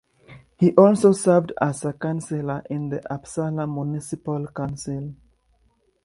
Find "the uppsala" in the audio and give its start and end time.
2.89-3.71